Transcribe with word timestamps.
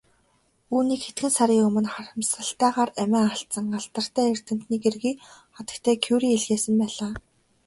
Үүнийг 0.75 1.01
хэдхэн 1.05 1.31
сарын 1.37 1.65
өмнө 1.67 1.89
харамсалтайгаар 1.93 2.89
амиа 3.03 3.23
алдсан 3.31 3.65
алдартай 3.79 4.25
эрдэмтний 4.33 4.79
гэргий 4.85 5.15
хатагтай 5.55 5.95
Кюре 6.05 6.27
илгээсэн 6.37 6.75
байлаа. 6.81 7.11